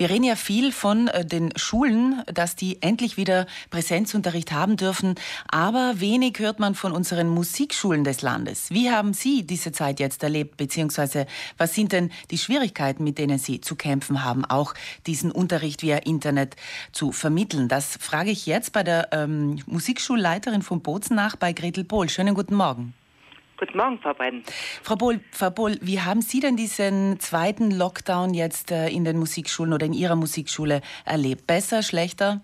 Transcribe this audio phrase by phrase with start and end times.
[0.00, 5.16] Wir reden ja viel von äh, den Schulen, dass die endlich wieder Präsenzunterricht haben dürfen,
[5.48, 8.70] aber wenig hört man von unseren Musikschulen des Landes.
[8.70, 11.26] Wie haben Sie diese Zeit jetzt erlebt, beziehungsweise
[11.58, 14.72] was sind denn die Schwierigkeiten, mit denen Sie zu kämpfen haben, auch
[15.06, 16.56] diesen Unterricht via Internet
[16.92, 17.68] zu vermitteln?
[17.68, 22.08] Das frage ich jetzt bei der ähm, Musikschulleiterin von Bozen nach, bei Gretel Pohl.
[22.08, 22.94] Schönen guten Morgen.
[23.60, 24.42] Guten Morgen, Frau Brenn.
[24.82, 29.18] Frau Bohl, Frau Bohl, wie haben Sie denn diesen zweiten Lockdown jetzt äh, in den
[29.18, 31.46] Musikschulen oder in Ihrer Musikschule erlebt?
[31.46, 32.40] Besser, schlechter?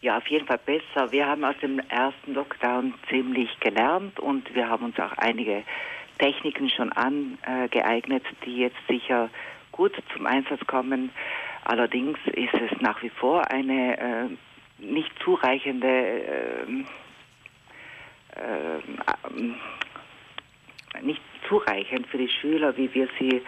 [0.00, 1.10] Ja, auf jeden Fall besser.
[1.10, 5.64] Wir haben aus dem ersten Lockdown ziemlich gelernt und wir haben uns auch einige
[6.20, 9.28] Techniken schon angeeignet, die jetzt sicher
[9.72, 11.10] gut zum Einsatz kommen.
[11.64, 14.28] Allerdings ist es nach wie vor eine äh,
[14.78, 16.84] nicht zureichende äh,
[18.40, 18.80] äh,
[21.02, 23.42] nicht zureichend für die Schüler, wie wir sie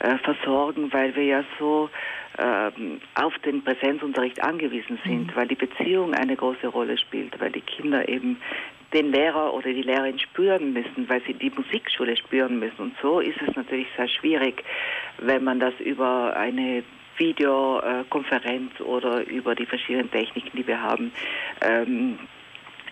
[0.00, 1.90] äh, versorgen, weil wir ja so
[2.36, 2.70] äh,
[3.14, 5.36] auf den Präsenzunterricht angewiesen sind, mhm.
[5.36, 8.40] weil die Beziehung eine große Rolle spielt, weil die Kinder eben
[8.92, 12.80] den Lehrer oder die Lehrerin spüren müssen, weil sie die Musikschule spüren müssen.
[12.80, 14.64] Und so ist es natürlich sehr schwierig,
[15.18, 16.82] wenn man das über eine
[17.18, 21.12] Videokonferenz oder über die verschiedenen Techniken, die wir haben,
[21.60, 22.18] ähm,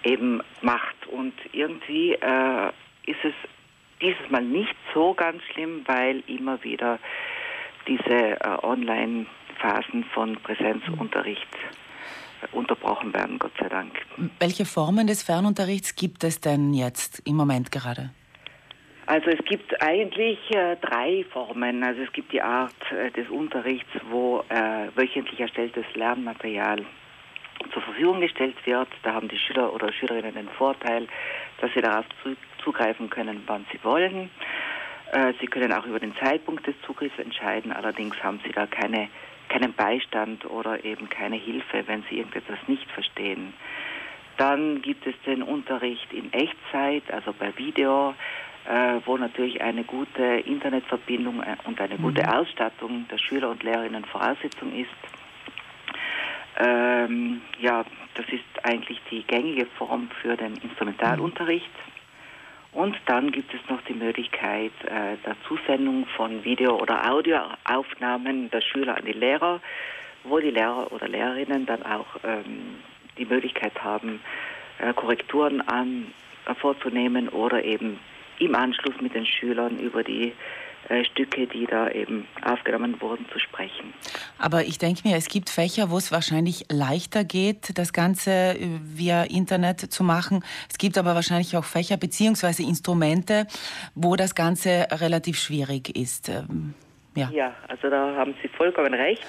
[0.06, 1.06] eben macht.
[1.06, 2.68] Und irgendwie äh,
[3.06, 3.34] ist es
[4.00, 6.98] dieses Mal nicht so ganz schlimm, weil immer wieder
[7.86, 11.46] diese äh, Online-Phasen von Präsenzunterricht
[12.52, 13.92] unterbrochen werden, Gott sei Dank.
[14.38, 18.10] Welche Formen des Fernunterrichts gibt es denn jetzt im Moment gerade?
[19.06, 21.84] Also es gibt eigentlich äh, drei Formen.
[21.84, 26.84] Also es gibt die Art äh, des Unterrichts, wo äh, wöchentlich erstelltes Lernmaterial
[27.72, 28.88] zur Verfügung gestellt wird.
[29.02, 31.06] Da haben die Schüler oder Schülerinnen den Vorteil,
[31.60, 32.04] dass sie darauf
[32.62, 34.30] zugreifen können, wann sie wollen.
[35.12, 39.08] Äh, sie können auch über den Zeitpunkt des Zugriffs entscheiden, allerdings haben sie da keine,
[39.48, 43.54] keinen Beistand oder eben keine Hilfe, wenn sie irgendetwas nicht verstehen.
[44.36, 48.14] Dann gibt es den Unterricht in Echtzeit, also per Video,
[48.68, 52.28] äh, wo natürlich eine gute Internetverbindung äh, und eine gute mhm.
[52.28, 54.90] Ausstattung der Schüler und Lehrerinnen Voraussetzung ist.
[56.58, 57.84] Ähm, ja,
[58.14, 61.70] das ist eigentlich die gängige Form für den Instrumentalunterricht.
[62.72, 68.60] Und dann gibt es noch die Möglichkeit äh, der Zusendung von Video- oder Audioaufnahmen der
[68.60, 69.60] Schüler an die Lehrer,
[70.24, 72.76] wo die Lehrer oder Lehrerinnen dann auch ähm,
[73.16, 74.20] die Möglichkeit haben,
[74.78, 76.12] äh, Korrekturen an,
[76.46, 77.98] äh, vorzunehmen oder eben
[78.38, 80.32] im Anschluss mit den Schülern über die
[80.88, 83.92] äh, Stücke, die da eben aufgenommen wurden, zu sprechen.
[84.38, 88.56] Aber ich denke mir, es gibt Fächer, wo es wahrscheinlich leichter geht, das Ganze äh,
[88.82, 90.44] via Internet zu machen.
[90.70, 92.62] Es gibt aber wahrscheinlich auch Fächer bzw.
[92.62, 93.46] Instrumente,
[93.96, 96.28] wo das Ganze relativ schwierig ist.
[96.28, 96.74] Ähm,
[97.16, 97.30] ja.
[97.32, 99.24] ja, also da haben Sie vollkommen recht.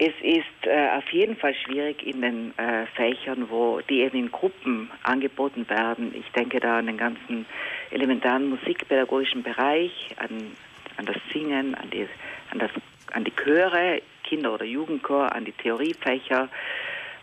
[0.00, 4.30] Es ist äh, auf jeden Fall schwierig in den äh, Fächern, wo die eben in
[4.30, 6.14] Gruppen angeboten werden.
[6.14, 7.46] Ich denke da an den ganzen
[7.90, 10.52] elementaren musikpädagogischen Bereich, an,
[10.98, 12.06] an das Singen, an die,
[12.52, 12.70] an, das,
[13.12, 16.48] an die Chöre, Kinder- oder Jugendchor, an die Theoriefächer.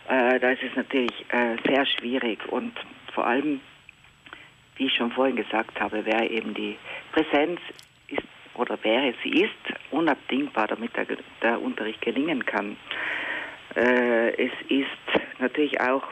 [0.10, 2.74] Äh, da ist es natürlich äh, sehr schwierig und
[3.14, 3.62] vor allem,
[4.76, 6.78] wie ich schon vorhin gesagt habe, wäre eben die
[7.14, 7.62] Präsenz
[8.56, 11.06] oder wäre, sie ist unabdingbar, damit der,
[11.42, 12.78] der Unterricht gelingen kann.
[13.76, 16.04] Äh, es ist natürlich auch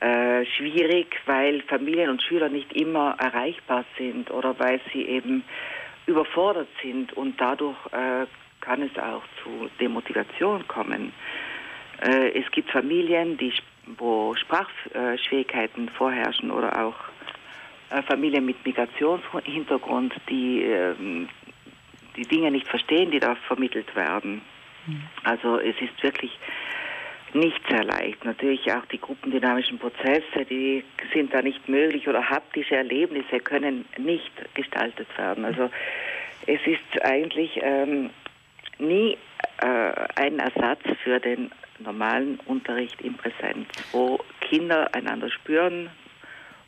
[0.00, 5.44] äh, schwierig, weil Familien und Schüler nicht immer erreichbar sind oder weil sie eben
[6.06, 8.26] überfordert sind und dadurch äh,
[8.60, 11.12] kann es auch zu Demotivation kommen.
[12.00, 13.52] Äh, es gibt Familien, die,
[13.98, 17.17] wo Sprachschwierigkeiten vorherrschen oder auch äh,
[18.06, 21.28] Familien mit Migrationshintergrund, die ähm,
[22.16, 24.42] die Dinge nicht verstehen, die da vermittelt werden.
[24.86, 25.02] Mhm.
[25.24, 26.36] Also es ist wirklich
[27.34, 28.24] nicht sehr leicht.
[28.24, 34.32] Natürlich auch die gruppendynamischen Prozesse, die sind da nicht möglich oder haptische Erlebnisse können nicht
[34.54, 35.44] gestaltet werden.
[35.44, 35.70] Also
[36.46, 38.10] es ist eigentlich ähm,
[38.78, 39.16] nie
[39.60, 45.90] äh, ein Ersatz für den normalen Unterricht in Präsenz, wo Kinder einander spüren,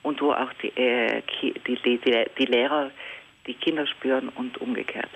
[0.03, 2.01] und wo auch die, äh, die, die,
[2.39, 2.91] die, Lehrer
[3.47, 5.09] die Kinder spüren und umgekehrt.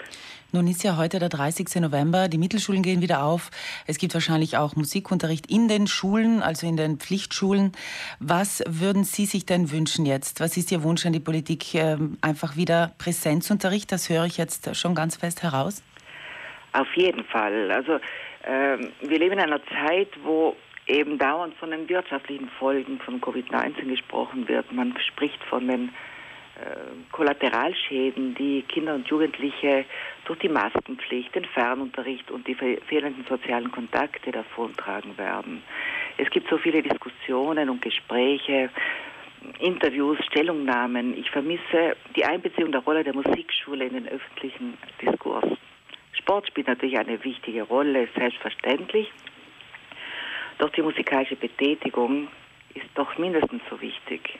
[0.52, 1.81] Nun ist ja heute der 30.
[1.81, 3.50] November, die Mittelschulen gehen wieder auf.
[3.86, 7.72] Es gibt wahrscheinlich auch Musikunterricht in den Schulen, also in den Pflichtschulen.
[8.20, 10.40] Was würden Sie sich denn wünschen jetzt?
[10.40, 11.75] Was ist Ihr Wunsch an die Politik?
[11.75, 15.82] Ähm, einfach wieder Präsenzunterricht, das höre ich jetzt schon ganz fest heraus.
[16.72, 17.70] Auf jeden Fall.
[17.70, 17.98] Also
[18.44, 23.88] ähm, wir leben in einer Zeit, wo eben dauernd von den wirtschaftlichen Folgen von Covid-19
[23.88, 24.70] gesprochen wird.
[24.72, 25.90] Man spricht von den
[27.10, 29.84] Kollateralschäden, die Kinder und Jugendliche
[30.25, 35.62] durch die Maskenpflicht, den Fernunterricht und die fehlenden sozialen Kontakte davontragen werden.
[36.16, 38.70] Es gibt so viele Diskussionen und Gespräche,
[39.58, 41.19] Interviews, Stellungnahmen.
[41.19, 45.44] Ich vermisse die Einbeziehung der Rolle der Musikschule in den öffentlichen Diskurs.
[46.12, 49.10] Sport spielt natürlich eine wichtige Rolle, selbstverständlich.
[50.59, 52.29] Doch die musikalische Betätigung
[52.75, 54.39] ist doch mindestens so wichtig.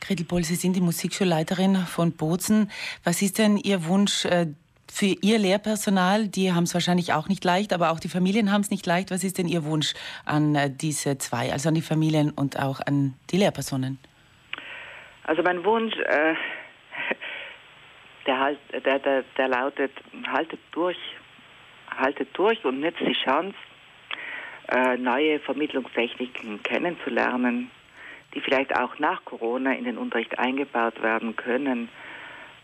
[0.00, 2.70] Gretel Boll, Sie sind die Musikschulleiterin von Bozen.
[3.04, 4.46] Was ist denn Ihr Wunsch äh,
[4.90, 6.28] für Ihr Lehrpersonal?
[6.28, 9.10] Die haben es wahrscheinlich auch nicht leicht, aber auch die Familien haben es nicht leicht.
[9.10, 9.94] Was ist denn Ihr Wunsch
[10.24, 13.98] an äh, diese zwei, also an die Familien und auch an die Lehrpersonen?
[15.24, 16.34] Also mein Wunsch, äh,
[18.26, 19.92] der, halt, der, der, der lautet,
[20.26, 20.96] haltet durch,
[21.94, 23.77] haltet durch und nützt die Chance, äh,
[24.98, 27.70] neue Vermittlungstechniken kennenzulernen,
[28.34, 31.88] die vielleicht auch nach Corona in den Unterricht eingebaut werden können.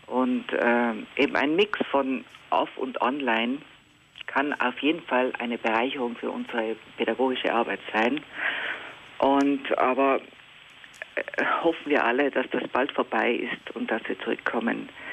[0.07, 3.57] Und äh, eben ein Mix von off und online
[4.27, 8.21] kann auf jeden Fall eine Bereicherung für unsere pädagogische Arbeit sein.
[9.17, 10.21] Und aber
[11.15, 15.04] äh, hoffen wir alle, dass das bald vorbei ist und dass wir zurückkommen äh,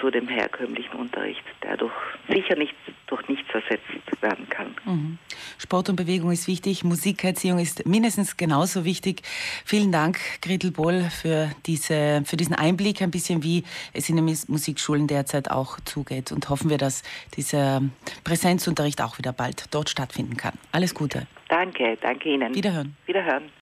[0.00, 1.92] zu dem herkömmlichen Unterricht, der durch,
[2.28, 2.74] sicher nicht,
[3.06, 4.74] durch nichts ersetzt werden kann.
[4.84, 5.18] Mhm.
[5.58, 9.22] Sport und Bewegung ist wichtig, Musikerziehung ist mindestens genauso wichtig.
[9.64, 14.24] Vielen Dank, Gretel Boll, für, diese, für diesen Einblick, ein bisschen wie es in den
[14.24, 16.32] Musikschulen derzeit auch zugeht.
[16.32, 17.02] Und hoffen wir, dass
[17.36, 17.82] dieser
[18.24, 20.54] Präsenzunterricht auch wieder bald dort stattfinden kann.
[20.72, 21.26] Alles Gute.
[21.48, 22.54] Danke, danke Ihnen.
[22.54, 22.96] Wiederhören.
[23.06, 23.50] Wiederhören.